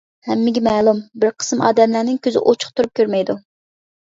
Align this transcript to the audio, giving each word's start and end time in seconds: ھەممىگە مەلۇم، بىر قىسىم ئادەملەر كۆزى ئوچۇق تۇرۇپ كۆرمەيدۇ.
ھەممىگە 0.27 0.63
مەلۇم، 0.67 1.01
بىر 1.25 1.35
قىسىم 1.43 1.61
ئادەملەر 1.67 2.11
كۆزى 2.29 2.43
ئوچۇق 2.45 2.75
تۇرۇپ 2.81 2.99
كۆرمەيدۇ. 3.03 3.37